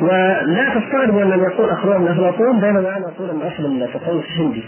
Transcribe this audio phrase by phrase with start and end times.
[0.00, 4.62] ولا تستغربوا أن يقول من افلاطون بينما أنا أقول أن أصل التصوف هندي.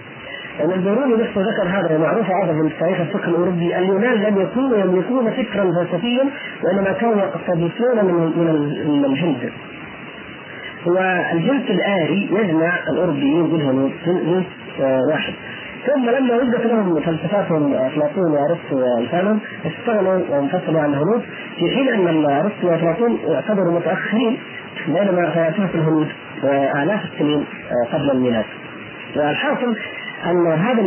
[0.58, 3.78] لأن البيروني نفسه ذكر هذا ومعروف هذا في تاريخ الفكر الأوروبي.
[3.78, 6.24] اليونان لم يكونوا يملكون فكرا فلسفيا
[6.64, 8.14] وإنما كانوا يقتبسون من
[8.88, 9.52] من الهند.
[10.86, 14.44] والجنس الآري يجمع الأوروبيين بالهنود جنس
[15.10, 15.32] واحد.
[15.86, 21.22] ثم لما وجدت لهم فلسفاتهم أفلاطون وأرسطو وامثالهم استغنوا وانفصلوا عن الهنود
[21.56, 24.38] في حين أن ارسطو وأفلاطون يعتبروا متأخرين.
[24.86, 26.08] بينما فلاسفه الهنود
[26.82, 27.44] الاف السنين
[27.92, 28.44] قبل الميلاد
[29.16, 29.76] والحاصل
[30.26, 30.82] أن هذا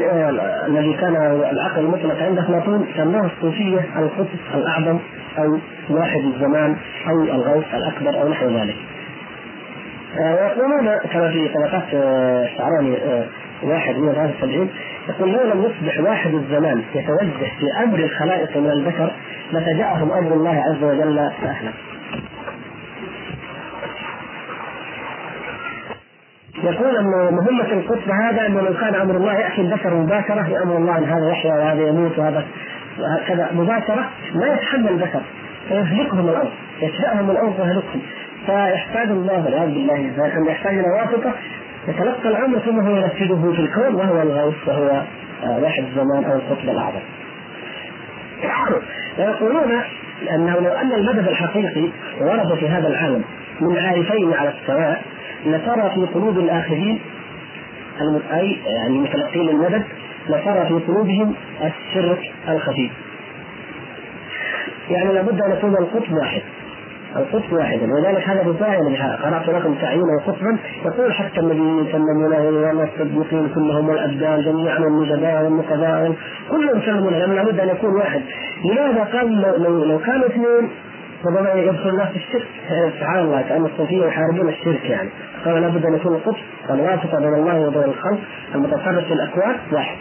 [0.67, 1.15] الذي كان
[1.51, 4.99] العقل المطلق عند افلاطون سماه الصوفية القطب الأعظم
[5.37, 5.57] أو
[5.89, 6.75] واحد الزمان
[7.09, 8.75] أو الغوث الأكبر أو نحو ذلك.
[10.19, 12.97] ويقولون كما في طبقات الشعراني
[13.63, 14.69] واحد من 73
[15.09, 19.11] يقول لو لم يصبح واحد الزمان يتوجه في أمر الخلائق من البشر
[19.53, 21.73] لفجاءهم أمر الله عز وجل فأهلك.
[26.63, 30.97] يقول أن مهمة القطب هذا انه لو كان أمر الله يأتي البشر مباشرة بامر الله
[30.97, 32.45] أن هذا يحيا وهذا يموت وهذا
[33.27, 35.21] كذا مباشرة ما يتحمل البشر
[35.67, 38.01] فيهلكهم الأرض يشفاهم الأرض ويهلكهم
[38.45, 41.33] فيحتاج الله والعياذ بالله أن يحتاج إلى واسطة
[41.87, 45.03] يتلقى الأمر ثم هو ينفذه في الكون وهو الغوث وهو
[45.43, 46.99] واحد الزمان أو القطب الأعظم.
[49.19, 49.81] ويقولون
[50.31, 51.89] أنه لو أن المدد الحقيقي
[52.21, 53.23] ورد في هذا العالم
[53.61, 55.01] من عارفين على السواء
[55.45, 56.99] لترى في قلوب الآخرين
[58.33, 59.83] أي يعني متلقين المدد
[60.29, 62.91] لترى في قلوبهم الشرك الخفي.
[64.89, 66.41] يعني لابد أن يكون القطب واحد.
[67.15, 72.33] القطب واحدا ولذلك هذا رسائل قرأت لكم تعيينه قطبا يقول حتى النبي يسلمون
[72.75, 76.13] والصديقين كلهم والابدان جميعا والنجباء والنقباء
[76.49, 77.13] كلهم يسلمون.
[77.13, 78.21] لأن لابد أن يكون واحد.
[78.65, 80.69] لماذا قال لو, لو كانوا اثنين؟
[81.25, 82.47] ربما يدخل الناس في الشرك
[82.99, 85.09] سبحان الله كأن الصوفية يحاربون الشرك يعني.
[85.45, 86.37] قال لابد أن يكون القطب
[86.69, 88.19] الواسطة بين الله وبين الخلق
[88.55, 89.55] المتصرف في الأكوان.
[89.71, 89.97] واحد.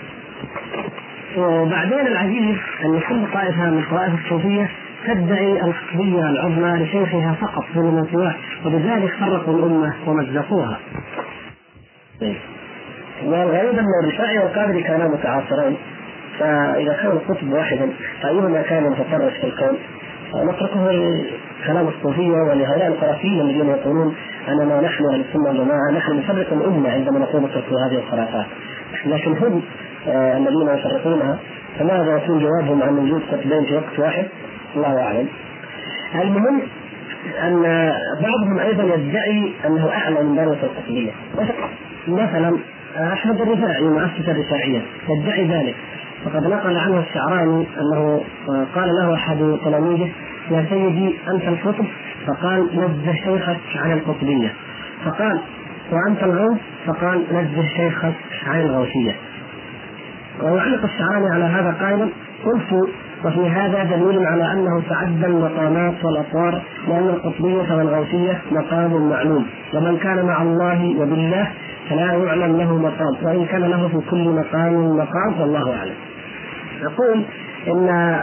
[1.37, 4.71] وبعدين العجيب أن كل طائفة من طوائف الصوفية
[5.07, 8.35] تدعي القطبية العظمى لشيخها فقط دون سواه
[8.67, 10.79] وبذلك فرقوا الأمة ومزقوها.
[13.25, 15.77] والغريب أن الرفاعي والقادري كانا متعاصرين.
[16.39, 17.91] فإذا كان القطب واحدا
[18.23, 19.79] فأيهما كان متطرف في الكون؟
[20.35, 20.91] نتركه
[21.67, 24.15] كلام الصوفية ولهؤلاء الخرافيين الذين يقولون
[24.49, 28.47] أننا نحن أهل السنة والجماعة نحن نفرق الأمة عندما نقول اتركوا هذه الخرافات
[29.07, 29.63] لكن هم
[30.09, 31.39] آه الذين يفرقونها
[31.79, 34.27] فماذا يكون جوابهم عن وجود قطبين في وقت واحد؟
[34.77, 35.27] الله أعلم.
[36.15, 36.63] المهم
[37.43, 37.63] أن
[38.23, 41.11] بعضهم أيضا يدعي أنه أعلى من درجه القطبيه.
[42.09, 42.59] مثلا
[43.13, 45.75] أحمد الرفاعي مؤسس الرفاعية يدعي ذلك
[46.27, 48.21] وقد نقل عنه الشعراني أنه
[48.75, 50.11] قال له أحد تلاميذه
[50.51, 51.85] يا سيدي أنت القطب؟
[52.27, 54.55] فقال نزه شيخك عن القطبية.
[55.05, 55.41] فقال
[55.93, 58.15] وأنت الغوث؟ فقال نزه شيخك
[58.47, 59.17] عن الغوثية.
[60.43, 62.09] ويعلق الشعراني على هذا قائلا
[62.45, 62.89] قلت
[63.25, 69.47] وفي هذا دليل على أنه تعدى المقامات والأطوار لأن القطبية والغوثية مقام معلوم.
[69.75, 71.51] ومن كان مع الله وبالله
[71.91, 75.95] فلا يعلم له مقام وإن كان له في كل مقام مقام والله أعلم.
[76.83, 77.25] يقول
[77.69, 78.21] إن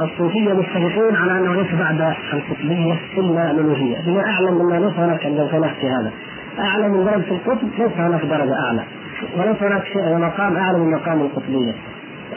[0.00, 5.48] الصوفية متفقون على أنه ليس بعد القطبية إلا الألوهية، بما أعلم أن ليس هناك عندهم
[5.48, 6.12] خلاف في هذا.
[6.58, 8.82] أعلى من درجة القطب ليس هناك درجة أعلى.
[9.38, 11.72] وليس هناك شيء مقام أعلى من مقام القطبية.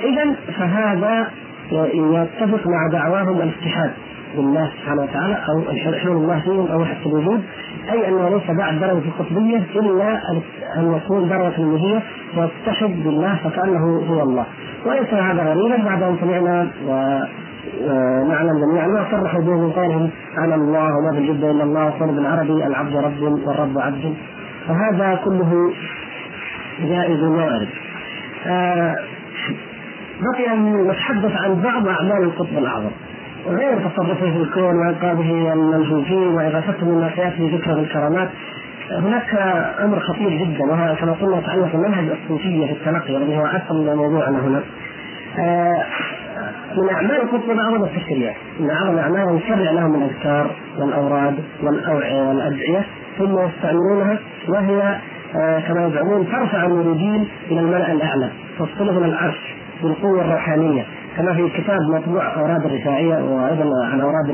[0.03, 1.27] إذا فهذا
[1.72, 3.91] يتفق مع دعواهم الاتحاد
[4.35, 5.61] بالله سبحانه وتعالى أو
[5.99, 7.43] حلول الله فيهم أو وحده الوجود
[7.91, 10.22] أي أنه ليس بعد درجة القطبية إلا
[10.77, 12.03] أن يكون درجة الالوهيه
[12.37, 14.45] ويتحد بالله فكأنه هو الله
[14.85, 20.09] وليس هذا غريبا بعد ان سمعنا ونعلم جميعا ما صرحوا به من قولهم.
[20.38, 24.13] أنا الله وما في الجد إلا الله وقول بالعربي العبد رب والرب عبد.
[24.68, 25.73] فهذا كله
[26.79, 27.68] جائز وارد
[28.47, 28.96] آه
[30.22, 32.91] بقي أن نتحدث عن بعض أعمال القطب الأعظم.
[33.47, 38.29] غير تصرفه في الكون وإنقاذه المنهوجين واغاثتهم من في ذكر الكرامات.
[38.91, 39.35] هناك
[39.84, 44.40] أمر خطير جدا وهو كما قلنا يتعلق بالمنهج الصوفيه في التلقي الذي هو اصل موضوعنا
[44.40, 44.64] هنا.
[46.78, 52.85] من أعمال القطب الاعظم التشريع، من اعظم اعمالهم يشرع لهم الأذكار والأوراد والاوعيه والأدعية
[53.17, 54.99] ثم يستعملونها وهي
[55.67, 60.85] كما يزعمون ترفع المريدين إلى الملأ الأعلى توصلهم إلى العرش بالقوة الروحانية
[61.17, 64.29] كما في كتاب مطبوع أوراد الرفاعية وأيضا عن أوراد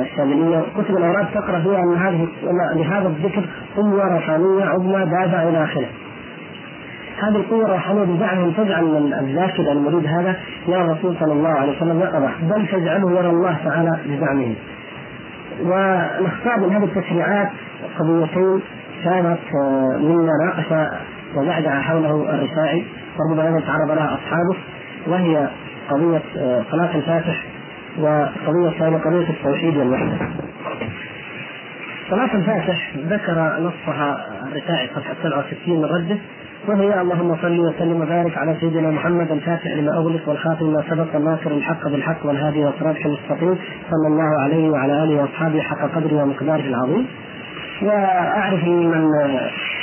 [0.00, 2.28] الشاذلية كتب الاوراد تقرأ فيها أن هذه
[2.74, 5.86] لهذا الذكر قوة روحانية عظمى دافع إلى آخره.
[7.22, 10.36] هذه القوة الروحانية بزعمهم تجعل الذاكر المريد هذا
[10.68, 14.54] يرى الرسول صلى الله عليه وسلم يقظة بل تجعله يرى الله تعالى بزعمهم.
[15.60, 17.48] ونختار من هذه التشريعات
[17.98, 18.60] قضيتين
[19.04, 20.90] كانت آه، مما ناقش
[21.36, 22.84] وزعزع حوله الرفاعي
[23.18, 24.56] وربما أيضا تعرض لها أصحابه
[25.06, 25.48] وهي
[25.90, 27.44] قضية آه، صلاة الفاتح
[27.98, 30.18] وقضية ثانية قضية التوحيد والوحدة.
[32.10, 36.18] صلاة الفاتح ذكر نصها الرفاعي صفحة 67 من رده
[36.68, 41.50] وهي اللهم صل وسلم وبارك على سيدنا محمد الفاتح لما أغلق والخاتم ما سبق الناصر
[41.50, 43.58] الحق بالحق والهادي والصراط المستقيم
[43.90, 47.06] صلى الله عليه وعلى آله وأصحابه حق قدره ومقداره العظيم
[47.82, 49.10] وأعرف من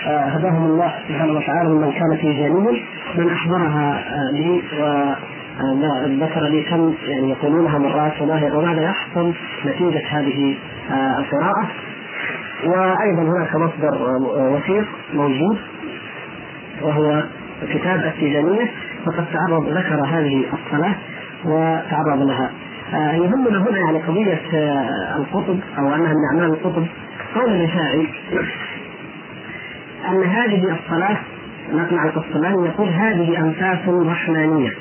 [0.07, 2.81] آه، هداهم الله سبحانه وتعالى ممن كان في جانبه
[3.15, 5.13] من احضرها آه، لي و
[6.07, 8.21] ذكر لي كم يعني يقولونها مرات
[8.53, 9.33] وماذا يحصل
[9.65, 10.57] نتيجة هذه
[10.91, 11.67] آه، القراءة.
[12.65, 15.57] وأيضا هناك مصدر وثيق موجود
[16.81, 17.23] وهو
[17.69, 18.71] كتاب التيجانية.
[19.05, 20.95] فقد تعرض ذكر هذه الصلاة
[21.45, 22.51] وتعرض لها.
[22.93, 24.41] يهمنا هنا يعني قضية
[25.15, 26.85] القطب أو أنها من أعمال القطب.
[27.35, 28.07] قول الرفاعي
[30.09, 31.17] أن هذه الصلاة
[31.73, 34.71] نقمع القسطلاني يقول هذه أنفاس رحمانية.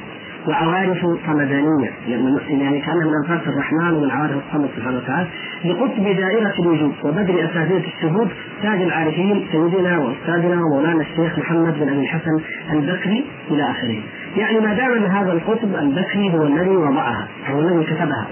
[0.49, 5.29] وعوارف صمدانية يعني كانها من أنفاس الرحمن ومن عوارف الصمد سبحانه وتعالى.
[5.65, 8.29] لقطب دائرة الوجود وبدر أساتذة الشهود
[8.63, 12.41] تاج العارفين سيدنا وأستاذنا ومولانا الشيخ محمد بن أبي الحسن
[12.73, 14.01] البكري إلى آخره.
[14.37, 18.27] يعني ما دام أن هذا القطب البكري هو الذي وضعها هو الذي كتبها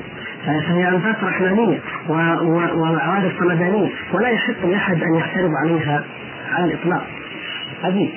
[0.46, 1.78] فهي أنفاس رحمانية
[2.08, 6.04] وعوارف صمدانيه ولا يحق لأحد أن يعترض عليها
[6.52, 7.06] على الإطلاق.
[7.82, 8.08] هذه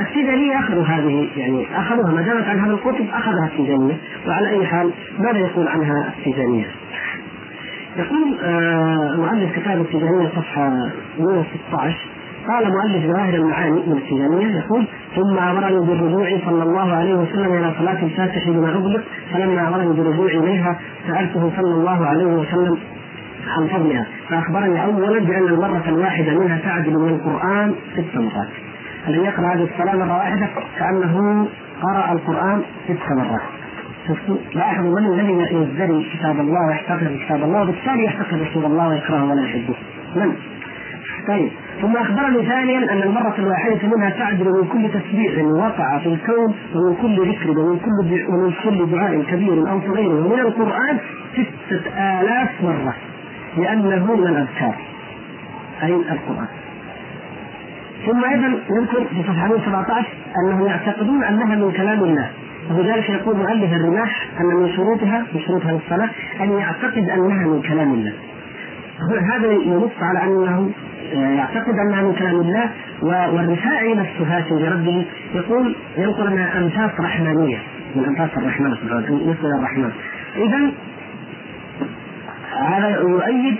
[0.00, 3.94] التيجانية أخذوا هذه يعني أخذوها ما دامت عن هذا الكتب أخذها التيجانية
[4.26, 6.66] وعلى أي حال ماذا يقول عنها التيجانية؟
[7.96, 10.70] يقول آه مؤلف كتاب التيجانية صفحة
[11.18, 11.96] 116
[12.48, 14.86] قال مؤلف ظاهر المعاني من التيجانية يقول
[15.16, 19.02] ثم أمرني بالرجوع صلى الله عليه وسلم إلى صلاة الفاتح بما أغلق.
[19.32, 22.78] فلما أمرني بالرجوع إليها سألته صلى الله عليه وسلم
[23.48, 24.06] عن فضلها.
[24.28, 28.48] فأخبرني اولا بأن المرة الواحدة منها تعدل من القرآن ست مرات.
[29.08, 30.48] الذي يقرأ هذه الصلاه مرة واحدة
[30.78, 31.46] كأنه
[31.82, 33.40] قرأ القرآن ست مرات.
[34.54, 39.44] لاحظوا من الذي يزدري كتاب الله ويحتقر كتاب الله وبالتالي يحتقر رسول الله ويكرهه ولا
[39.44, 39.74] يحبه.
[40.16, 40.32] من؟
[41.28, 41.50] طيب.
[41.80, 46.94] ثم أخبرني ثانيا أن المرة الواحدة منها تعدل من كل تسبيح وقع في الكون ومن
[47.02, 50.10] كل ذكر ومن كل ومن كل دعاء كبير أو صغير.
[50.10, 50.98] ومن القرآن
[51.32, 52.94] ستة آلاف مرة
[53.56, 54.74] لأنه من الأذكار.
[55.82, 56.48] أي القرآن.
[58.06, 60.06] ثم أيضا نذكر في صفحة 117
[60.44, 62.30] أنهم يعتقدون أنها من كلام الله.
[62.70, 66.10] ولذلك يقول مؤلف الرماح أن من شروطها من شروطها للصلاة
[66.40, 68.12] أن يعتقد أنها من كلام الله.
[69.34, 70.70] هذا ينص على أنه
[71.12, 72.70] يعتقد أنها من كلام الله
[73.34, 77.58] والرفاعي نفسه في ربه يقول ينقل انها أنفاس رحمانية.
[77.96, 78.70] من أنفاس الرحمن
[79.26, 79.90] مثل الرحمن.
[80.36, 80.72] إذا
[82.66, 83.56] هذا يؤيد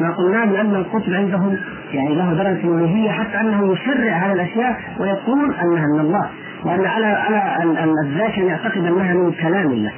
[0.00, 1.56] ما قلناه بأن القطب عندهم
[1.92, 6.30] يعني له درجه الالوهيه حتى أنه يشرع هذه الأشياء ويقول أنها من الله
[6.64, 9.92] وأن على على الذاكر يعتقد أنها من كلام الله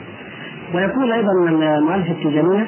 [0.74, 1.32] ويقول أيضا
[1.78, 2.66] المؤلف التجانيه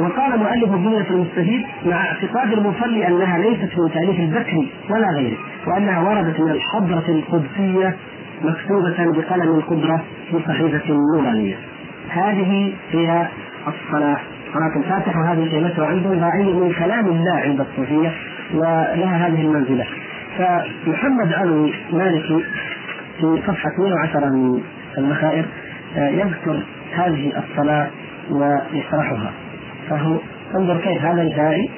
[0.00, 5.36] وقال مؤلف الدنيا المستفيد مع اعتقاد المصلي أنها ليست من تأليف البكري ولا غيره
[5.66, 7.96] وأنها وردت من الحضرة القدسية
[8.42, 11.56] مكتوبة بقلم القدرة في صحيفة نورانية.
[12.10, 13.28] هذه هي
[13.68, 14.18] الصلاة
[14.54, 18.12] صلاة الفاتحة وهذه قيمتها عندهم راعية من كلام الله عند الصوفية
[18.54, 19.86] ولها هذه المنزلة.
[20.38, 22.44] فمحمد علوي مالكي
[23.20, 24.60] في صفحة 110 من
[24.98, 25.44] المخائر
[25.96, 26.62] يذكر
[26.94, 27.90] هذه الصلاة
[28.30, 29.32] ويشرحها
[29.88, 30.16] فهو
[30.54, 31.70] انظر كيف هذا الداعي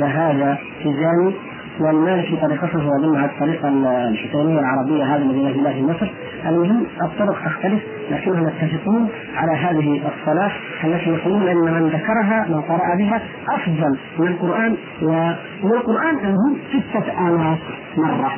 [0.00, 1.34] وهذا تجاني
[1.80, 3.68] والمالكي طريقته اظن على الطريقة
[4.08, 6.10] الحسينيه العربية هذه الله في مصر
[6.46, 10.52] المهم الطرق تختلف لكنهم يتفقون على هذه الصلاة
[10.84, 17.28] التي يقولون إن من ذكرها من قرأ بها أفضل من القرآن ومن القرآن انه ستة
[17.28, 17.58] آلاف
[17.96, 18.32] مرة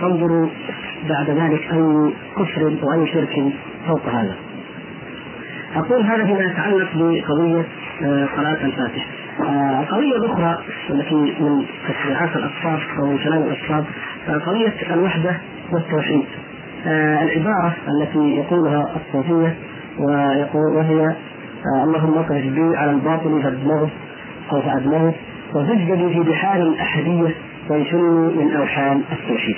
[0.00, 0.48] فانظروا
[1.08, 3.52] بعد ذلك أي كفر وأي شرك
[3.86, 4.34] فوق هذا
[5.76, 7.64] أقول هذا فيما يتعلق بقضية
[8.02, 9.06] آه، صلاة الفاتحة.
[9.40, 10.58] آه، القضية الأخرى
[10.90, 13.84] التي من تشريعات الأقطاب أو من كلام الأقطاب
[14.28, 15.36] آه، قضية الوحدة
[15.72, 16.26] والتوحيد.
[16.86, 19.56] العبارة التي يقولها الصوفية
[19.98, 21.14] ويقول وهي
[21.84, 23.90] اللهم اقذف بي على الباطل فادمغه
[24.52, 25.14] أو فأدمغه
[25.54, 27.34] وزج بي في بحار الأحدية
[27.70, 29.56] ويشني من أوحال التوحيد.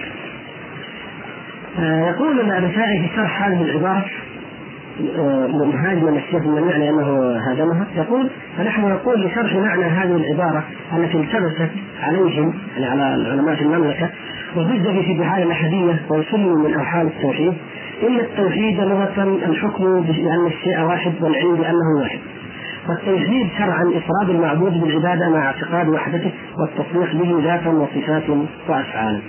[1.79, 4.05] يقول الرفاعي في شرح هذه العبارة
[5.65, 10.65] مهاجما الشيخ المنيع لأنه هاجمها يقول فنحن نقول لشرح معنى هذه العبارة
[10.97, 11.71] التي التبست
[12.03, 14.11] عليهم يعني على علماء المملكة
[14.57, 17.55] وزج في بحال الاحديه ويسلم من اوحال التوحيد
[18.03, 22.19] إن التوحيد لغة الحكم بأن الشيء واحد والعلم بأنه واحد
[22.89, 28.23] والتوحيد شرعا إفراد المعبود بالعبادة مع اعتقاد وحدته والتصديق به ذاتا وصفات
[28.69, 29.21] وافعالا.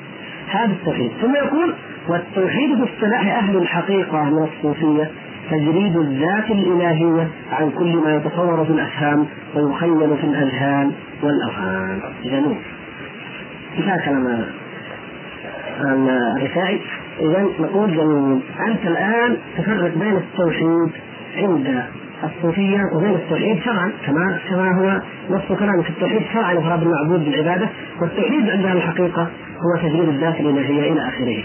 [0.51, 1.73] هذا التوحيد، ثم يقول
[2.09, 5.11] والتوحيد باصطلاح أهل الحقيقة من الصوفية
[5.51, 10.91] تجريد الذات الإلهية عن كل ما يتصور في الأفهام ويخيل في الأذهان
[11.23, 11.99] والأوهام.
[12.23, 12.57] جميل.
[13.77, 14.45] انتهى كلام
[15.81, 16.79] الرفاعي
[17.19, 20.91] إذا نقول جميل أنت الآن تفرق بين التوحيد
[21.37, 21.83] عند
[22.23, 27.69] الصوفية وبين التوحيد شرعا كما كما هو نص كلامك التوحيد شرعا إفراد المعبود بالعبادة
[28.01, 31.43] والتوحيد عندها الحقيقة هو تجريد الذات الإلهية إلى آخره.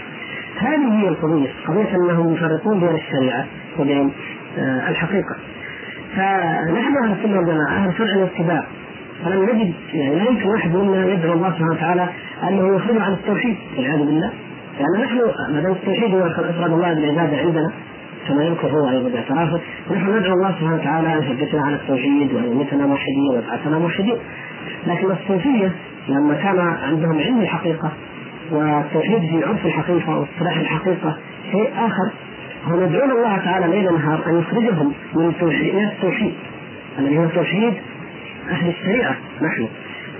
[0.57, 3.45] هذه هي القضية، قضية أنهم يفرقون بين الشريعة
[3.79, 4.11] وبين
[4.57, 5.35] آه، الحقيقة.
[6.15, 8.63] فنحن أهل السنة والجماعة أهل الشرع والاتباع
[9.25, 12.09] فلم نجد يعني لا يمكن واحد منا يدعو الله سبحانه وتعالى
[12.43, 14.31] أنه يخرج عن التوحيد والعياذ بالله.
[14.79, 15.17] يعني نحن
[15.53, 17.71] ما دام التوحيد هو أفراد الله بالعبادة عندنا
[18.27, 22.51] كما يذكر هو أيضا باعترافه ونحن ندعو الله سبحانه وتعالى أن يثبتنا على التوحيد وأن
[22.51, 24.17] يميتنا موحدين ويبعثنا موحدين.
[24.87, 25.71] لكن الصوفية
[26.07, 27.91] لما كان عندهم علم الحقيقة
[28.51, 31.17] والتوحيد في عرف الحقيقة واصطلاح الحقيقة
[31.51, 32.11] شيء آخر
[32.67, 36.33] هم يدعون الله تعالى ليل نهار أن يخرجهم من التوحيد التوحيد.
[36.99, 37.73] الذي هو توحيد
[38.49, 39.67] أهل الشريعة نحن.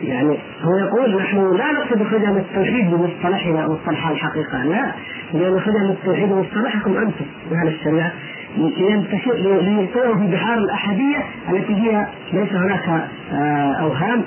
[0.03, 4.91] يعني هو يقول نحن لا نقصد خدمة من التوحيد بمصطلحنا مصطلح الحقيقة لا.
[5.33, 8.11] لأن خدمة من التوحيد بمصطلحكم أنتم أهل الشريعة.
[8.57, 11.17] ليلقوه في بحار الأحدية
[11.49, 12.89] التي هي ليس هناك
[13.33, 14.23] آه، أوهام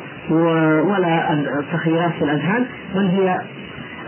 [0.90, 1.36] ولا
[1.72, 3.40] تخيلات في الأذهان بل هي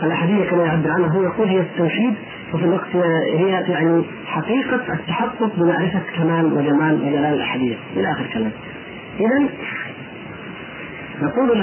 [0.02, 2.14] الأحدية كما يعبر عنها هو يقول هي التوحيد
[2.54, 2.96] وفي الوقت
[3.36, 8.50] هي يعني حقيقة التحقق بمعرفة كمال وجمال وجلال الأحدية إلى آخر كلام.
[9.20, 9.48] إذا
[11.22, 11.58] نقول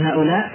[0.00, 0.50] لهؤلاء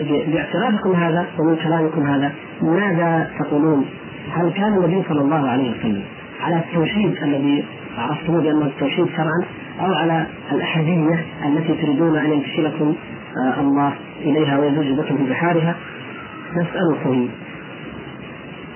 [0.00, 2.32] باعترافكم هذا ومن كلامكم هذا
[2.62, 3.86] ماذا تقولون؟
[4.32, 6.02] هل كان النبي صلى الله عليه وسلم
[6.40, 7.64] على التوحيد الذي
[7.98, 9.44] عرفتموه بانه التوحيد شرعا
[9.80, 12.94] أو على الأحادية التي تريدون أن ينتشلكم
[13.46, 15.76] آه، الله إليها ويزوج بكم في بحارها
[16.56, 17.28] نسألكم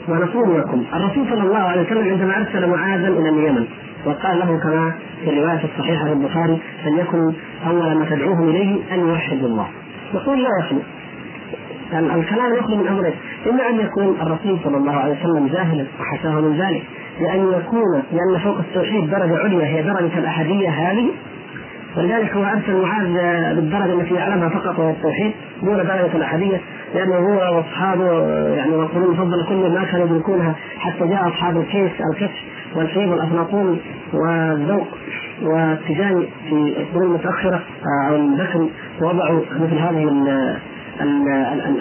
[0.08, 3.66] ونقول لكم الرسول صلى الله عليه وسلم عندما أرسل معاذا إلى اليمن
[4.06, 4.92] وقال له كما
[5.24, 7.32] في الرواية الصحيحة في البخاري فليكن
[7.66, 9.66] أول ما تدعوهم إليه أن يوحدوا الله.
[10.14, 10.78] يقول لا يخلو
[11.92, 13.14] الكلام يخلو من امرين
[13.50, 16.82] إما أن يكون الرسول صلى الله عليه وسلم جاهلا وحشاه من ذلك
[17.20, 21.10] لأن يكون لأن فوق التوحيد درجة عليا هي درجة الأحدية هذه.
[21.96, 23.12] ولذلك هو أرسل معاذ
[23.54, 25.32] بالدرجة التي يعلمها فقط وهي التوحيد
[25.62, 26.60] دون درجة الأحدية
[26.94, 32.44] لأنه هو وأصحابه يعني والقرون المفضله كلهم ما كانوا يدركونها حتى جاء أصحاب الكيس الكشف.
[32.76, 33.80] والفيض والافلاطون
[34.12, 34.88] والذوق
[35.42, 37.62] والتجاني في القرون المتأخرة
[38.08, 38.68] أو البكر
[39.00, 40.02] وضعوا مثل هذه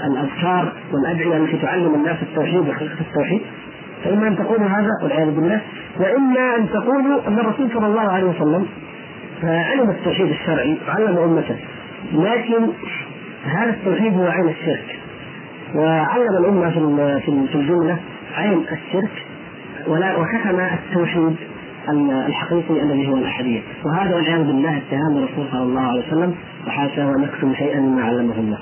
[0.07, 3.41] الأذكار والأدعية التي تعلم الناس التوحيد وحقيقة التوحيد.
[4.03, 5.61] فإما أن تقولوا هذا والعياذ بالله
[5.99, 8.65] وإما أن تقولوا أن الرسول صلى الله عليه وسلم
[9.43, 11.55] علم التوحيد الشرعي وعلم أمته.
[12.13, 12.67] لكن
[13.45, 14.99] هذا التوحيد هو عين الشرك
[15.75, 16.69] وعلم الأمة
[17.19, 17.97] في في الجملة
[18.37, 19.25] عين الشرك.
[19.87, 21.35] ولا وكتم التوحيد
[22.27, 26.35] الحقيقي الذي هو الاحديه وهذا والعياذ بالله اتهام الرسول صلى الله عليه وسلم
[26.67, 28.59] وحاشاه أن يكتم شيئا مما علمه الله.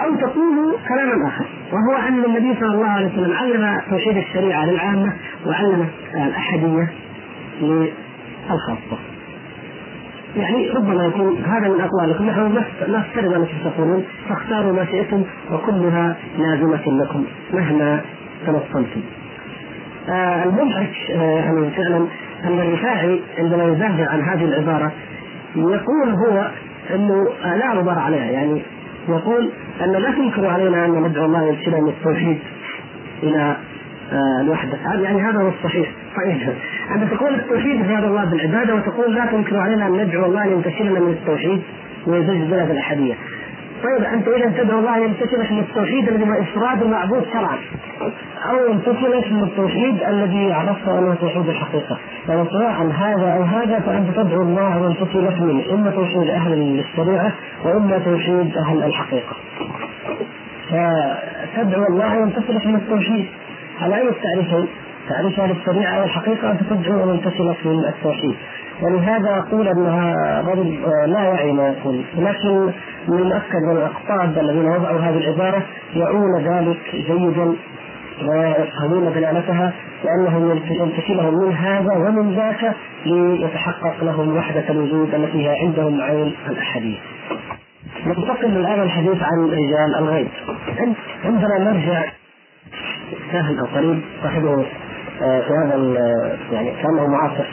[0.00, 5.12] أو تقول كلاما آخر وهو أن النبي صلى الله عليه وسلم علم توحيد الشريعة للعامة
[5.46, 6.88] وعلم الاحديه
[7.60, 8.98] للخاصة.
[10.36, 12.26] يعني ربما يكون هذا من أقوالكم.
[12.26, 15.22] نحن نفترض أنكم تقولون فاختاروا ما شئتم
[15.52, 17.24] وكلها لازمة لكم
[17.54, 18.00] مهما
[18.46, 19.00] تنصلتم.
[20.08, 22.06] آه المضحك يعني فعلا
[22.44, 24.92] ان الرفاعي عندما يزهر عن هذه العبارة
[25.56, 26.50] يقول هو
[26.94, 28.30] إنه لا غبار عليها.
[28.30, 28.62] يعني
[29.08, 29.50] يقول
[29.84, 32.38] أن لا تنكر علينا أن ندعو الله يرسلنا من التوحيد
[33.22, 33.56] إلى
[34.12, 34.78] آه، الوحدة.
[35.00, 36.54] يعني هذا هو الصحيح طيب
[36.94, 41.10] أنت تقول التوحيد هذا الله بالعبادة وتقول لا تنكر علينا أن ندعو الله ينتشلنا من
[41.10, 41.62] التوحيد
[42.06, 43.14] ويزج بنا في الأحدية.
[43.82, 47.58] طيب أنت إذا تدعو الله أن ينتشلك من التوحيد الذي هو إفراد المعبود شرعا.
[48.50, 51.98] أو ينتشلك من التوحيد الذي عرفته أنه توحيد الحقيقة.
[52.28, 57.32] يعني سواء هذا أو هذا فأنت تدعو الله أن ينتشلك منه إما توحيد أهل الشريعة
[57.64, 59.36] وإما توحيد أهل الحقيقة.
[60.70, 63.26] فتدعو الله أن ينتشلك من التوحيد.
[63.82, 64.68] على أي التعريفين
[65.08, 68.36] تعريف أهل الشريعة والحقيقة أن تدعو ومن تصلك من التوحيد.
[68.82, 72.72] ولهذا أقول انها رجل لا يعي ما يقول لكن
[73.08, 75.62] من المؤكد من الأقطاب الذين وضعوا هذه العبارة
[75.96, 77.54] يعون ذلك جيدا
[78.28, 79.72] ويفهمون دلالتها
[80.04, 82.74] لانهم ينتشلهم من هذا ومن ذاك
[83.06, 86.98] ليتحقق لهم وحدة الوجود التي هي عندهم عين الأحاديث.
[88.06, 90.28] ننتقل الآن الحديث عن رجال الغيب.
[91.24, 92.04] عندما نرجع
[93.32, 94.64] سهل أو قريب صاحبه آه،
[95.20, 95.76] في هذا
[96.52, 97.46] يعني كانه معاصر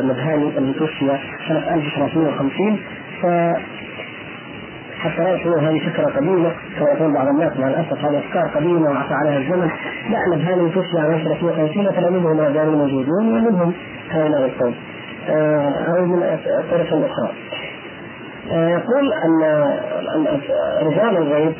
[0.00, 2.78] نبهاني اللي توفي سنة 1350
[3.22, 3.26] ف
[5.02, 8.90] حتى لا يقولوا هذه فكرة قديمة كما يقول بعض الناس مع الأسف هذه أفكار قديمة
[8.90, 9.70] وعفى عليها الزمن.
[10.10, 13.72] لا نبهاني توفي عام 1350 فمنهم ما زالوا موجودون ومنهم
[14.10, 14.74] هؤلاء القوم.
[15.28, 17.32] آه، أو من الطرف الأخرى.
[18.50, 19.40] آه، يقول أن
[20.82, 21.52] رجال الغيب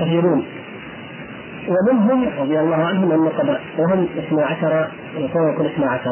[0.00, 0.44] كثيرون
[1.68, 6.10] ومنهم رضي الله عنهم النقباء وهم اثنا عشر يكون يكون اثنا عشر.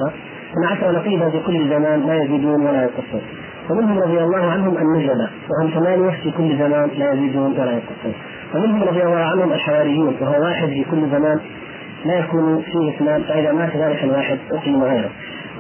[0.53, 3.23] اثنا عشر نقيبا في كل زمان لا يزيدون ولا ينقصون
[3.71, 8.15] ومنهم رضي الله عنهم النجبة وهم ثمانية في كل زمان لا يزيدون ولا ينقصون
[8.55, 11.41] ومنهم رضي الله عنهم الحواريون وهو واحد في كل زمان
[12.05, 15.11] لا يكون فيه اثنان فإذا مات ذلك الواحد أقيم غيره.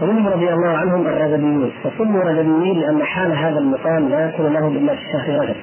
[0.02, 1.70] ومنهم رضي الله عنهم الرجبيون.
[1.84, 5.56] وسموا رجبيين لأن حال هذا المقام لا يكون لهم إلا في شهر رجب.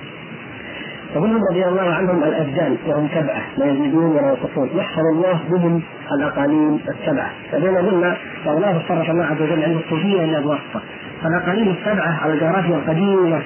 [1.15, 5.81] ومنهم رضي الله عنهم الابدان وهم سبعة لا يزيدون ولا ينقصون يحفظ الله بهم
[6.17, 7.31] الأقاليم السبعة.
[7.51, 10.81] فبين قلنا والله صرف الله عز وجل عند الصوفيه إلى بواسطه
[11.23, 13.41] فالأقاليم السبعة على الجغرافيا القديمة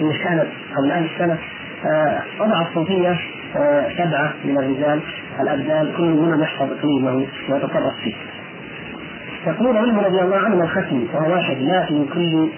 [0.00, 1.38] اللي كانت قبل ألف سنه
[2.40, 3.16] وضع الصوفية
[3.56, 5.00] آه، سبعة من الرجال
[5.40, 7.14] الابدان كل منهم يحفظ إقليمه
[7.50, 8.14] ويتصرف فيه.
[9.46, 12.48] يقول عنه رضي الله عنه الختم وهو واحد لا في كل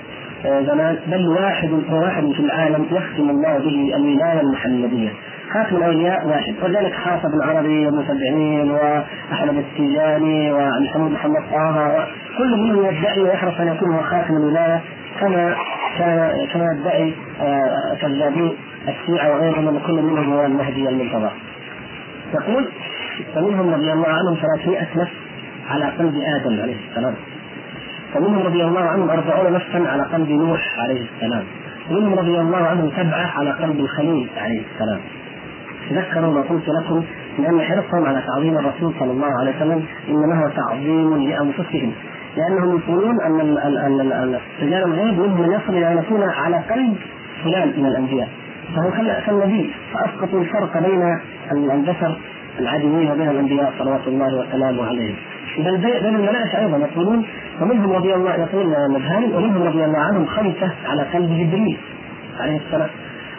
[0.45, 5.11] زمان بل واحد واحد في العالم يختم الله به الولاية المحمدية.
[5.53, 6.55] خاتم الأولياء واحد.
[6.63, 12.07] ولذلك حافظ بن عربي وابن سبعين وأحمد التيجاني ومحمود محمد طه.
[12.39, 14.81] كل منهم يدعي ويحرص أن يكون هو خاتم الولاية
[15.21, 15.55] كما
[16.53, 18.53] كما يدعي آه، كذابين
[18.89, 21.33] الشيعة وغيرهم ان كل منهم هو المهدي المنتظر.
[22.35, 22.69] يقول
[23.35, 25.13] فمنهم رضي الله عنهم 300 نفس
[25.71, 27.15] على قلب آدم عليه السلام.
[28.15, 31.45] ومنهم رضي الله عنهم أربعون نفسا على قلب نوح عليه السلام.
[31.91, 35.01] ومنهم رضي الله عنهم سبعة على قلب الخليل عليه السلام.
[35.91, 37.05] تذكروا ما قلت لكم
[37.39, 41.93] لأن حرصهم على تعظيم الرسول صلى الله عليه وسلم إنما هو تعظيم لأنفسهم.
[42.37, 46.97] لأنهم يقولون أن رجال الغيب منهم من يصل إلى أن يكون على قلب
[47.45, 48.29] فلان من الأنبياء.
[48.77, 48.91] فهو
[49.27, 51.21] كالنبي فأسقطوا الفرق بين
[51.73, 52.17] البشر
[52.61, 55.17] العاديين وبين الأنبياء صلوات الله وسلامه عليهم.
[55.59, 57.25] بل بين الملائكة أيضا يقولون
[57.61, 61.79] ومنهم رضي الله يقول نبهان ومنهم رضي الله عنهم خمسة على قلب جبريل
[62.41, 62.89] عليه السلام.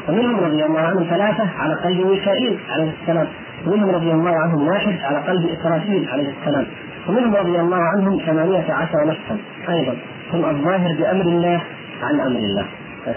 [0.09, 3.27] ومنهم رضي الله عنهم ثلاثة على قلب ميكائيل عليه السلام.
[3.67, 6.65] ومنهم رضي الله عنهم واحد على قلب إسرافيل عليه السلام.
[7.09, 9.37] ومنهم رضي الله عنهم ثمانية عشر نفسا
[9.69, 9.95] أيضا.
[10.33, 11.61] هم الظاهر بأمر الله
[12.03, 12.65] عن أمر الله.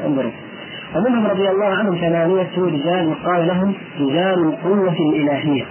[0.07, 0.31] انظروا.
[0.97, 5.65] ومنهم رضي الله عنهم ثمانية رجال يقال لهم رجال القوة الإلهية.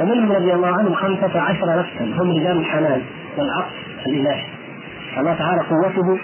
[0.00, 2.22] ومنهم رضي الله عنهم خمسة عشر نفسا.
[2.22, 3.02] هم رجال الحنان.
[3.36, 3.72] والعطف
[4.06, 4.44] الإلهي
[5.18, 6.18] الله تعالى قوته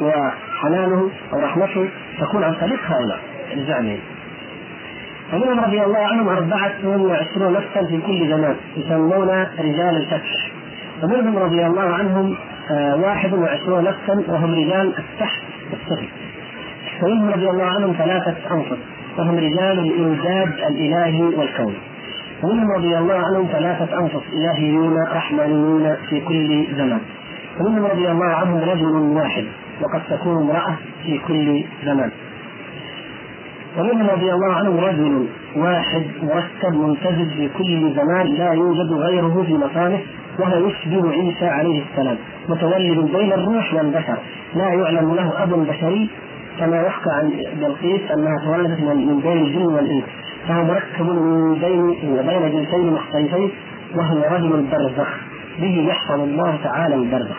[0.00, 1.88] وحنانه ورحمته
[2.20, 3.18] تكون عن طريق هؤلاء
[3.56, 4.00] الزعمين
[5.32, 9.28] ومنهم رضي الله عنهم أربعة وعشرون نفسا في كل زمان يسمون
[9.58, 10.50] رجال الفتح.
[11.02, 12.36] ومنهم رضي الله عنهم
[12.70, 16.08] آه، واحد وعشرون نفسا وهم رجال السحر والسحر
[17.02, 18.78] ومنهم رضي الله عنهم ثلاثة أنفس
[19.18, 21.74] وهم رجال الإمداد الإلهي والكون.
[22.42, 27.00] ومنهم رضي الله عنهم ثلاثة أنفس إلهيون رحمانيون في كل زمان
[27.60, 29.44] ومنهم رضي الله عنهم رجل واحد
[29.82, 32.10] وقد تكون امرأة في كل زمان
[33.78, 39.54] ومنهم رضي الله عنهم رجل واحد مرتب ممتزج في كل زمان لا يوجد غيره في
[39.54, 40.00] مكانه
[40.38, 42.16] وهو يشبه عيسى عليه السلام.
[42.48, 44.18] متولد بين الروح والبشر.
[44.54, 46.10] لا يعلم له أب بشري
[46.60, 50.04] كما يحكى عن بلقيس أنها تولدت من بين الجن والإنس.
[50.48, 51.80] فهو مركب من بين
[52.12, 53.50] وبين جنسين مختلفين
[53.94, 55.08] وهو رجل البرزخ
[55.60, 57.36] به يحفظ الله تعالى البرزخ.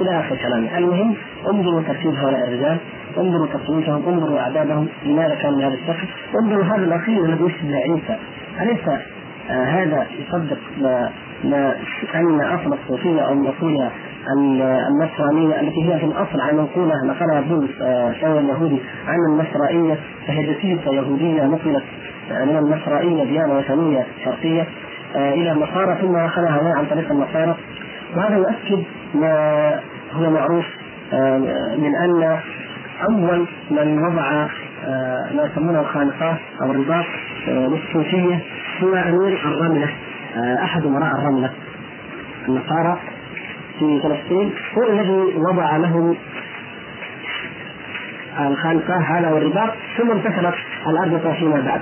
[0.00, 0.78] إلى آخر كلامه.
[0.78, 1.14] المهم
[1.50, 2.76] انظروا ترتيب هؤلاء الرجال
[3.18, 6.06] انظروا تصويتهم انظروا أعدادهم لماذا كانوا بهذا الشكل.
[6.42, 8.18] انظروا هذا الأخير الذي يشبه عيسى.
[8.60, 8.88] أليس
[9.50, 11.10] آه هذا يصدق ما
[11.44, 11.76] ما
[12.14, 13.92] أن أصل الصوفية أو من اصولها
[14.88, 17.70] النصرانية التي هي في الأصل عن منقوله نقلها بولس
[18.20, 21.84] شاول اليهودي عن النصرانية فهي دسيسه يهودية نقلت
[22.30, 24.66] من النصرانية ديانة وثنية شرقية
[25.16, 27.56] آه، إلى النصارى ثم أخذها عن طريق النصارى.
[28.16, 29.80] وهذا يؤكد ما
[30.12, 30.64] هو معروف
[31.12, 31.38] آه،
[31.78, 32.38] من أن
[33.08, 34.46] أول من وضع
[34.84, 37.04] آه، ما يسمونه الخانقات أو الرباط
[37.48, 38.40] للصوفية
[38.82, 39.88] هو أمير الرملة
[40.62, 41.50] أحد أمراء الرملة
[42.48, 42.98] النصارى.
[43.78, 46.16] في فلسطين هو الذي وضع لهم
[48.40, 50.54] الخانقة هذا والرباط ثم انتشرت
[50.86, 51.80] الأربطة فيما بعد.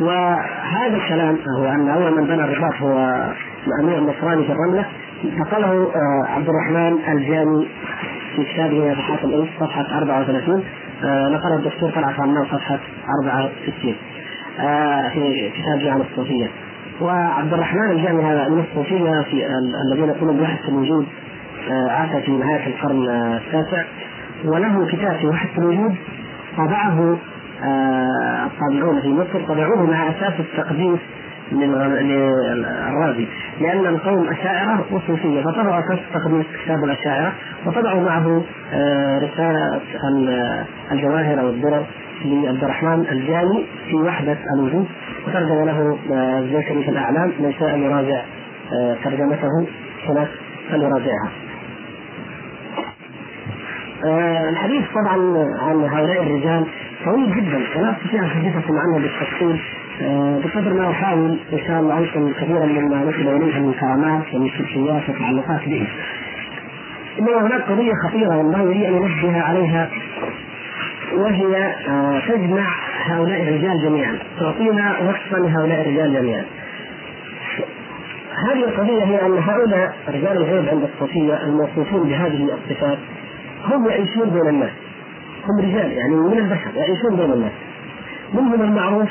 [0.00, 3.24] وهذا الكلام هو أن أول من بنى الرباط هو
[3.66, 4.84] الأمير النصراني في الرملة.
[5.24, 7.68] نقله آه، عبد الرحمن الجامي
[8.36, 10.64] في كتابه فتحات الأنس صفحة 34
[11.04, 12.78] آه، نقله الدكتور طلعت عمار صفحة
[13.24, 13.96] 64
[14.60, 16.50] آه، في كتاب جامع الصوفية.
[17.00, 19.46] وعبد الرحمن الجامي هذا من الصوفية في
[19.92, 21.06] الذين يقولون بوحده الوجود
[21.68, 23.82] عاش في نهايه القرن التاسع
[24.44, 25.94] وله كتاب في وحده الوجود
[26.56, 27.18] طبعه
[28.46, 31.00] الطابعون آه، في مصر طبعوه مع أساس التقديس
[31.52, 33.26] للرازي
[33.60, 37.32] لأن القوم أشاعرة وصوفية فطبعوا أساس تقديس كتاب الأشاعرة
[37.66, 38.42] وطبعوا معه
[38.72, 39.80] آه، رسالة
[40.92, 41.84] الجواهر أو الدرر
[42.24, 44.86] لعبد الرحمن الجاني في وحدة الوجود
[45.28, 45.98] وترجم له
[46.38, 48.22] الزيكري في الأعلام من شاء يراجع
[49.04, 49.48] ترجمته
[50.08, 50.28] هناك
[50.70, 51.30] فليراجعها.
[54.04, 55.14] آه، الحديث طبعا
[55.60, 56.66] عن هؤلاء الرجال
[57.04, 59.60] طويل جدا ولا استطيع ان احدثكم عنه بالتفصيل
[60.02, 64.50] آه، بقدر ما أحاول إن شاء الله انقل كثيرا مما نسب إليه من كرامات ومن
[64.50, 65.88] سلوكيات وتعلقات به.
[67.18, 69.88] إنما هناك قضية خطيرة ينبغي لي أن انبه عليها
[71.12, 72.66] وهي آه، تجمع
[73.04, 76.44] هؤلاء الرجال جميعا، تعطينا وصفا لهؤلاء الرجال جميعا.
[78.48, 82.98] هذه القضية هي أن هؤلاء رجال الغيب عند الصوفية الموصوفون بهذه الصفات
[83.64, 84.70] هم يعيشون بين الناس.
[85.48, 87.52] هم رجال يعني من البشر يعيشون بين الناس.
[88.34, 89.08] منهم المعروف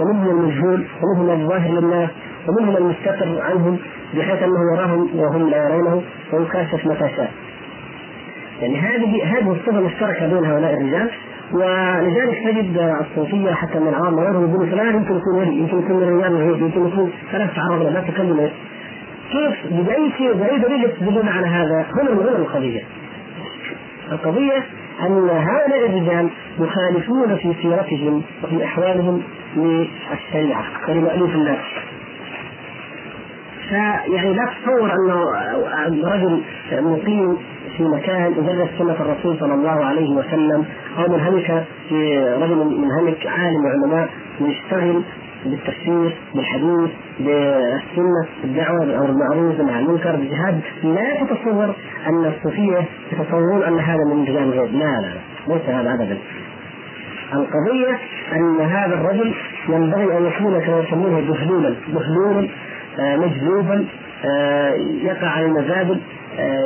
[0.00, 2.10] ومنهم المجهول ومنهم الظاهر للناس
[2.48, 3.78] ومنهم المستتر عنهم
[4.14, 7.30] بحيث أنه يراهم وهم لا يرونه ويكاشف متى شاء.
[8.62, 11.10] يعني هذه هذه الصفة المشتركه بين هؤلاء الرجال
[11.52, 16.02] ولذلك تجد الصوفية حتى من العوام غيرهم يقولوا فلان يمكن يكون ولي يمكن يكون من
[16.02, 18.50] الرجال الغيب يمكن يكون ثلاث تعرض لا تكلم.
[19.32, 22.80] كيف؟ بأي شيء بأي دليل يستدلون على هذا؟ هنا هنا القضية
[24.10, 24.64] القضية
[25.06, 29.22] أن هؤلاء الرجال مخالفون في سيرتهم وفي أحوالهم
[29.56, 31.58] للشريعة ولمألوف الناس.
[33.68, 35.24] فيعني لا تصور أنه
[36.08, 36.42] رجل
[36.72, 37.36] مقيم
[37.76, 40.64] في مكان يدرس سنة الرسول صلى الله عليه وسلم
[40.98, 44.08] أو منهمك في رجل منهمك عالم وعلماء
[44.40, 45.02] ويشتغل
[45.44, 50.60] بالتفسير بالحديث بالسنة بالدعوة بالأمر بالمعروف عن المنكر بالجهاد.
[50.82, 51.74] لا تتصور
[52.06, 54.74] أن الصوفية يتصورون أن هذا من رجال الغيب.
[54.74, 55.12] لا لا
[55.48, 56.18] ليس هذا ابدا.
[57.34, 57.98] القضية
[58.32, 59.34] أن هذا الرجل
[59.68, 62.48] ينبغي أن يكون كما يسمونه بهلولا بهلولا
[62.98, 63.84] آه، مجذوبا
[64.24, 64.70] آه،
[65.02, 66.00] يقع على المزابل آه،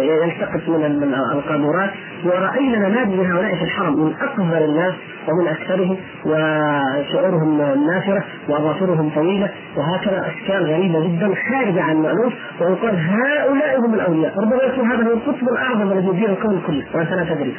[0.02, 1.90] يلتقط من القاذورات
[2.24, 4.94] ورأينا نماذج هؤلاء في الحرم من أكبر الناس
[5.28, 13.80] ومن أكثرهم وشعورهم نافرة وأظافرهم طويلة وهكذا أشكال غريبة جدا خارجة عن المألوف ويقال هؤلاء
[13.80, 14.32] هم الأولياء.
[14.38, 17.54] ربما يكون هذا هو القطب الأعظم الذي يدير الكون كله وأنت لا تدري.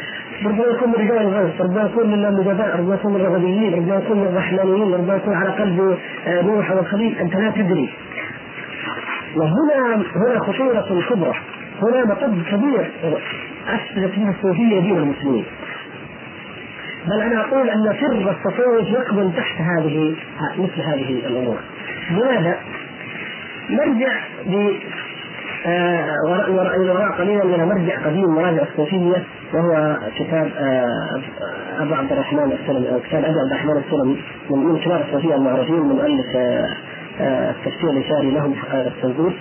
[0.45, 4.19] ربما يكون من رجال الغوث ربما يكون من النجباء ربما يكون من الرغبيين ربما يكون
[4.19, 5.97] من الرحمانيين ربما يكون على قلب
[6.27, 7.17] آه، نوح والخليل.
[7.17, 7.89] أنت لا تدري.
[9.35, 11.33] وهنا هنا خطورة كبرى.
[11.81, 12.91] هنا مطب كبير.
[13.67, 15.45] أفسدت فيه الصوفية دين المسلمين.
[17.05, 20.15] بل أنا أقول أن سر التصوف يقبل تحت هذه
[20.57, 21.57] مثل هذه الأمور.
[22.11, 22.59] لماذا؟
[23.69, 24.13] نرجع
[24.45, 24.71] ب
[25.67, 26.15] آه
[26.49, 31.21] وراء قليلا إلى مرجع قديم مراجع الصوفية وهو كتاب آه
[31.79, 34.17] أبو عبد الرحمن السلمي أو كتاب أبي عبد الرحمن السلمي
[34.49, 39.33] من, كبار الصوفية المعروفين من مؤلف آه التفسير الإشاري لهم حقائق التنزيل.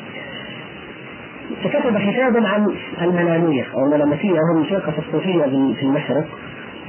[1.63, 5.43] فكتب كتابا عن المنامية أو المنامسية هم فرقة الصوفية
[5.75, 6.25] في المشرق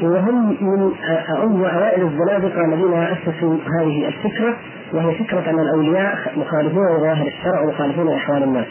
[0.01, 0.91] وهم من
[1.65, 4.56] أوائل الزنادقة الذين أسسوا هذه الفكرة
[4.93, 8.65] وهي فكرة أن الأولياء مخالفون لظاهر الشرع ومخالفون لأحوال الناس.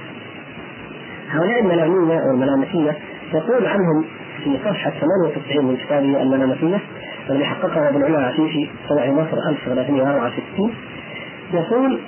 [1.31, 2.97] هؤلاء المنامية أو المنامسية
[3.35, 4.05] يقول عنهم
[4.45, 6.81] في صفحة 98 من كتابه المنامسية
[7.31, 10.75] الذي حققه ابن علا عفيفي سنة مصر 1364
[11.53, 12.01] يقول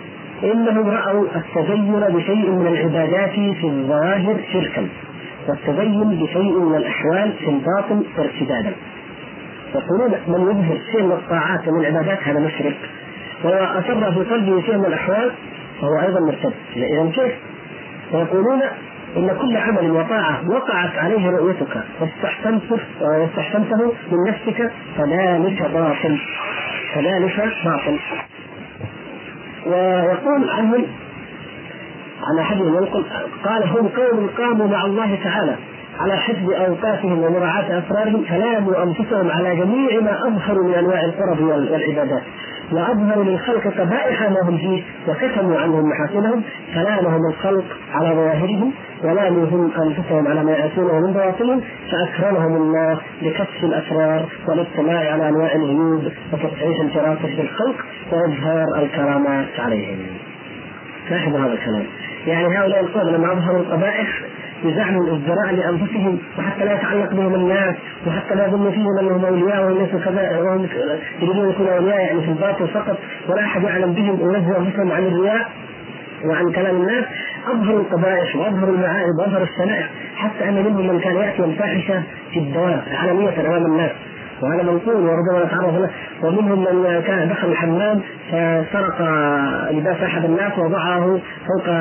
[0.43, 4.89] انهم رأوا التزين بشيء من العبادات في الظاهر شركا
[5.49, 8.73] والتزين بشيء من الأحوال في الباطن ارتدادا.
[9.75, 12.77] يقولون من يظهر شيء من الطاعات ومن العبادات هذا مشرك
[13.45, 15.31] واثر في قلبه شيء من الأحوال
[15.81, 16.53] فهو أيضا مرتد.
[16.77, 17.33] اذا كيف؟
[18.13, 18.61] ويقولون
[19.17, 26.19] إن كل عمل وطاعة وقعت عليه رؤيتك واستحسنته من نفسك فذلك باطل
[26.95, 27.99] فذلك باطل.
[29.67, 30.87] ويقول عنهم
[32.29, 33.05] عن احدهم ينقل
[33.45, 35.57] قال هم قوم قاموا مع الله تعالى
[36.01, 42.23] على حفظ أوقاتهم ومراعاة اسرارهم فلاموا أنفسهم على جميع ما أظهروا من أنواع القرب والعبادات.
[42.73, 46.43] وأظهروا للخلق قبائح ما هم فيه وكتموا عنهم محاسنهم
[46.75, 48.73] فلامهم الخلق على ظواهرهم
[49.05, 55.55] ولاموا هم أنفسهم على ما ياتونه من بواطنهم فأكرمهم الله بكشف الأسرار والاطلاع على أنواع
[55.55, 57.77] الغيوب وتقطيع انفرادهم بالخلق
[58.13, 59.99] وإظهار الكرامات عليهم.
[61.11, 61.87] لاحظوا هذا الكلام.
[62.27, 64.09] يعني هؤلاء القوم لما أظهروا القبائح
[64.67, 67.77] بزعم الازدراء لأنفسهم وحتى لا يتعلق بهم الناس
[68.07, 70.67] وحتى لا يظن فيهم أنهم أولياء ليسوا كذا وهم
[71.23, 72.99] يريدون يكونوا أولياء يعني في الباطل فقط
[73.29, 75.49] ولا أحد يعلم بهم وينزه أنفسهم عن الرياء
[76.25, 77.05] وعن كلام الناس.
[77.53, 82.03] اظهروا القبائح واظهروا المعائب واظهروا الشنائع حتى أن منهم من كان يأتي الفاحشة
[82.33, 83.91] في الدوام علنيه امام الناس.
[84.43, 85.91] وهذا منقول وربما نتعرض له
[86.23, 89.01] ومنهم من كان دخل الحمام فسرق
[89.71, 91.75] لباس أحد الناس ووضعه فوق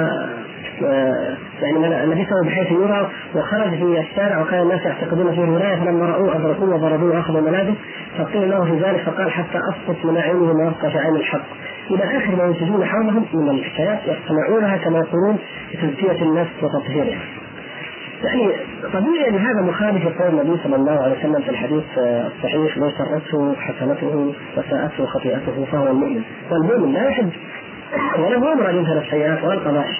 [1.61, 6.69] يعني لبسه بحيث يرى وخرج في الشارع وكان الناس يعتقدون فيه الولاية فلما رأوه أدركوه
[6.75, 7.75] وضربوه وأخذوا ملابس
[8.17, 11.45] فقيل له في ذلك فقال حتى أسقط من اعينه ما يبقى في عين الحق.
[11.91, 15.37] إلى آخر ما ينتجون حولهم من الحكايات يصنعونها كما يقولون
[15.73, 17.19] لتزكيه النفس وتطهيرها.
[18.23, 18.51] يعني
[18.93, 23.55] طبيعي أن هذا مخالف لقول النبي صلى الله عليه وسلم في الحديث الصحيح لو سرته
[23.59, 26.21] حسنته وساءته خطيئته فهو المؤمن.
[26.51, 27.29] والمؤمن لا يحب
[28.19, 29.99] ولا أمر ان ينكر السيئات ولا القبائح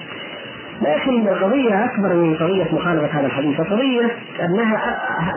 [0.82, 4.10] لكن القضية أكبر من قضية مخالفة هذا الحديث، القضية
[4.44, 4.80] أنها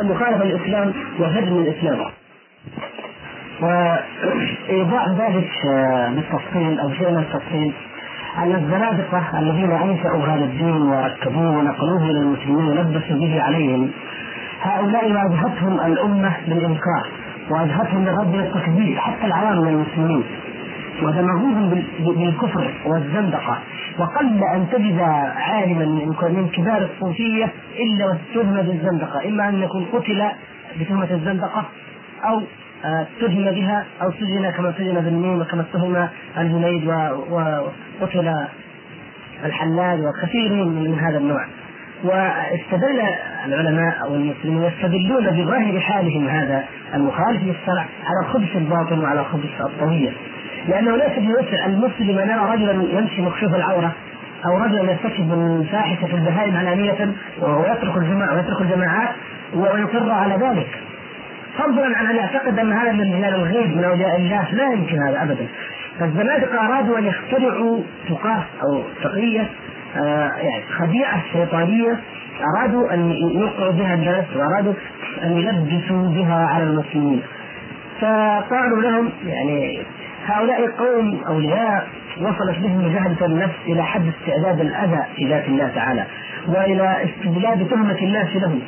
[0.04, 1.98] مخالفة للإسلام وهدم الإسلام.
[3.62, 5.50] وإيضاح ذلك
[6.16, 7.74] بالتفصيل أو شيء من التفصيل
[8.38, 13.92] أن الزنادقة الذين أنشأوا هذا الدين وركبوه ونقلوه إلى المسلمين ولبسوا به عليهم
[14.62, 17.08] هؤلاء واجهتهم الأمة بالإنكار
[17.50, 20.24] واجهتهم للرد والتكذيب حتى العوام من المسلمين
[21.04, 23.60] ودمغوهم بالكفر والزندقة.
[24.00, 25.00] وقل أن تجد
[25.36, 25.86] عالما
[26.30, 29.28] من كبار الصوفية إلا واتهم بالزندقة.
[29.30, 30.24] إما أن يكون قتل
[30.80, 31.66] بتهمة الزندقة
[32.26, 32.42] أو
[32.86, 36.08] اتهم بها أو سجن كما سجن بالنون وكما اتهم
[36.38, 36.88] الجنيد
[37.30, 38.34] وقتل
[39.46, 41.46] الحلاج وكثير من هذا النوع.
[42.04, 43.02] واستدل
[43.46, 50.12] العلماء أو المسلمين يستدلون بظاهر حالهم هذا المخالف للشرع على خبث الباطن وعلى خبث الطوية
[50.68, 53.92] لأنه ليس بوسع المسلم ان يرى رجلا يمشي مكشوف العورة
[54.46, 59.10] أو رجلا يرتكب الفاحشة البهائم علانية ويترك الجماعة ويترك الجماعات
[59.54, 60.68] ويصر على ذلك.
[61.58, 64.52] فضلا عن ان يعتقد أن هذا من هلال الغيب من أولياء الله.
[64.52, 65.48] لا يمكن هذا ابدا.
[66.00, 69.50] فالزنادقه أرادوا أن يخترعوا تقاه أو تقية
[69.98, 72.00] آه يعني خديعة شيطانية.
[72.58, 74.74] أرادوا أن يوقعوا بها الناس وأرادوا
[75.24, 77.22] أن يلبسوا بها على المسلمين.
[78.02, 79.80] فقالوا لهم يعني
[80.30, 81.88] هؤلاء قوم أولياء
[82.22, 86.06] وصلت بهم جهلة النفس إلى حد استعداد الأذى في ذات الله تعالى
[86.48, 88.62] وإلى استجلاب تهمة الناس لهم.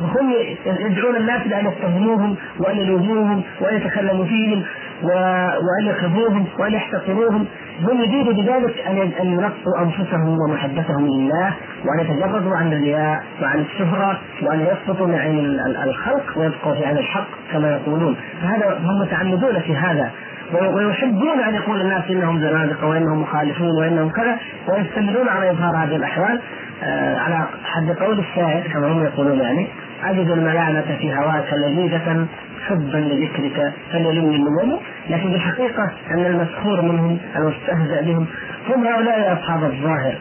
[0.00, 0.32] وهم
[0.66, 4.62] يدعون الناس لأن يتهموهم وأن يلوموهم وأن يتكلموا فيهم
[5.02, 7.46] وأن يكذبوهم وأن يحتقروهم.
[7.82, 8.78] هم يريدوا بذلك
[9.20, 15.60] أن ينقوا أنفسهم ومحبتهم لله وأن يتجردوا عن الرياء وعن الشهرة وأن يسقطوا من عين
[15.84, 18.16] الخلق ويبقوا في عين الحق كما يقولون.
[18.42, 20.10] فهذا هم متعمدون في هذا.
[20.52, 24.36] ويحبون أن يقول الناس إنهم زنادقة وإنهم مخالفون وإنهم كذا
[24.68, 26.40] ويستمرون على إظهار هذه الأحوال.
[26.82, 29.66] آه على حد قول الشاعر كما هم يقولون يعني
[30.04, 32.26] أجد الملامة في هواك لذيذة
[32.66, 34.78] حبا لذكرك فليلمني النمو
[35.10, 38.26] لكن بالحقيقة أن المسخور منهم المستهزأ بهم
[38.68, 40.14] هم هؤلاء أصحاب الظاهر.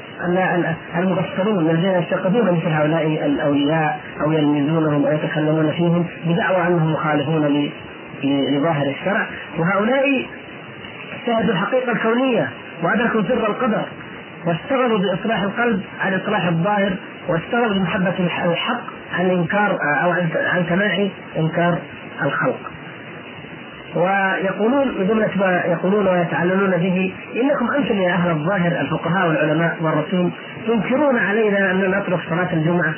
[0.98, 7.46] المغفلون الذين يعتقدون مثل هؤلاء الأولياء أو يلمزونهم أو يتكلمون فيهم بدعوى أنهم مخالفون
[8.24, 9.28] لظاهر الشرع
[9.58, 10.26] وهؤلاء
[11.26, 12.50] شاهدوا الحقيقة الكونية
[12.84, 13.86] وأدركوا سر القدر
[14.46, 16.96] واشتغلوا بإصلاح القلب عن إصلاح الظاهر
[17.28, 18.82] واشتغلوا بمحبة الحق
[19.14, 21.78] عن إنكار أو عن سماع إنكار
[22.24, 22.60] الخلق.
[23.96, 30.32] ويقولون بجملة ما يقولون ويتعلمون به إنكم أنتم يا أهل الظاهر الفقهاء والعلماء والرسول
[30.68, 32.94] تنكرون علينا اننا نترك صلاة الجمعة.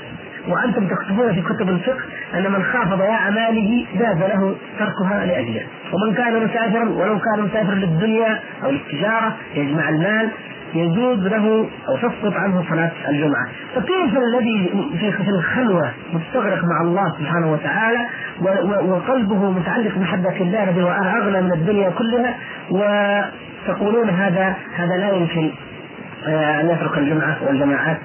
[0.50, 5.64] وأنتم تكتبون في كتب الفقه أن من خاف ضياع ماله جاز له تركها لأجله.
[5.94, 10.30] ومن كان مسافرا ولو كان مسافرا للدنيا أو للتجارة يجمع المال
[10.74, 17.52] يجوز له أو تسقط عنه صلاة الجمعة، فكيف الذي في الخلوة مستغرق مع الله سبحانه
[17.52, 18.00] وتعالى
[18.90, 22.36] وقلبه متعلق بمحبه الله الذي هو اغنى من الدنيا كلها
[22.70, 25.52] وتقولون هذا هذا لا يمكن.
[26.28, 27.98] أن يترك الجمعة والجماعات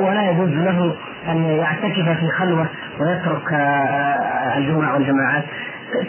[0.00, 0.94] ولا يجوز له
[1.28, 2.66] أن يعتكف في خلوة
[3.00, 5.44] ويترك آه، الجمعة والجماعات.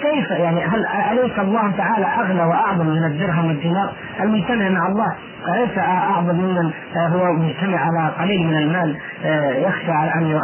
[0.02, 5.16] كيف يعني؟ هل أليس الله تعالى أغنى وأعظم من الدرهم والدينار؟ المجتمع مع الله؟
[5.56, 9.92] أليس أعظم ممن هو مجتمع على قليل من المال؟ آه، يخشى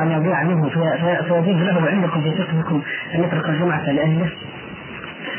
[0.02, 0.69] أن يضيع منه
[1.28, 2.82] فيجوز له عندكم في فقهكم
[3.15, 4.30] أن يترك الجمعة لأهله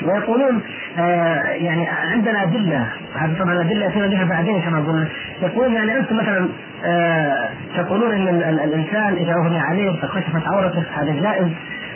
[0.06, 0.62] ويقولون
[0.98, 5.08] آه يعني عندنا أدلة هذه طبعا يأتون بها بعدين كما قلنا.
[5.42, 6.48] يقولون يعني أنتم مثلا
[6.84, 8.28] آه تقولون أن
[8.64, 11.48] الإنسان إذا أغمي عليه فكشفت عورته هذا جائز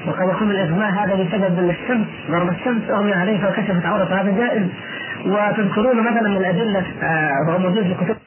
[0.06, 4.66] وقد يكون الإغماء هذا بسبب الشمس ضرب الشمس أغمي عليه فكشفت عورته هذا جائز.
[5.26, 8.25] وتذكرون مثلا من الأدلة آه، وهو موجود في كتب